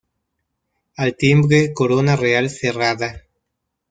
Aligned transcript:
Al 0.95 1.15
timbre 1.15 1.73
Corona 1.73 2.15
Real 2.15 2.49
Cerrada. 2.49 3.21